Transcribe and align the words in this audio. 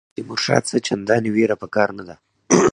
له 0.07 0.11
تیمورشاه 0.15 0.61
څخه 0.67 0.85
چنداني 0.87 1.29
وېره 1.33 1.55
په 1.61 1.67
کار 1.75 1.89
نه 1.97 2.03
ده. 2.07 2.15